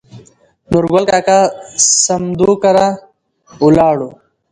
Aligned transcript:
نورګل 0.71 1.05
کاکا 1.11 1.39
سمدو 2.05 2.51
کره 2.63 2.87
ولاړو. 3.65 4.09